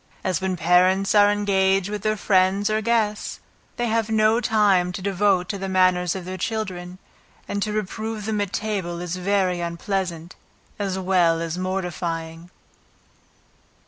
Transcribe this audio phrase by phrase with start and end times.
[0.23, 3.39] As when parents are engaged with their friends or guests,
[3.77, 6.97] they have no time to devote to the manners of their children,
[7.47, 10.35] and to reprove them at table is very unpleasant,
[10.79, 12.49] as well as mortifying.